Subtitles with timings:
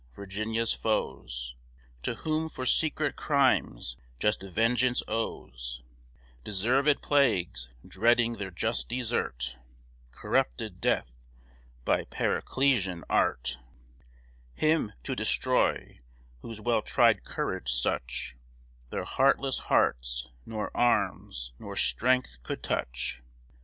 [0.15, 1.53] Virginia's foes,
[2.01, 5.83] To whom for secret crimes just vengeance owes
[6.43, 9.57] Deservèd plagues, dreading their just desert,
[10.09, 11.13] Corrupted Death
[11.85, 13.59] by Paracelsian art
[14.55, 15.99] Him to destroy;
[16.41, 18.35] whose well tried courage such,
[18.89, 23.21] Their heartless hearts, nor arms, nor strength could touch.